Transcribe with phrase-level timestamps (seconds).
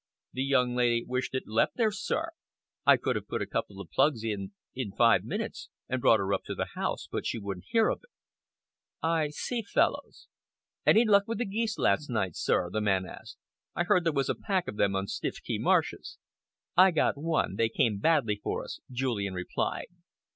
[0.33, 2.31] "The young lady wished it left there, sir.
[2.87, 6.33] I could have put a couple of plugs in, in five minutes, and brought her
[6.33, 8.09] up to the house, but she wouldn't hear of it."
[9.03, 10.25] "I see, Fellowes."
[10.87, 13.37] "Any luck with the geese last night, sir?" the man asked.
[13.75, 16.17] "I heard there was a pack of them on Stiffkey Marshes."
[16.75, 17.55] "I got one.
[17.57, 19.89] They came badly for us," Julian replied.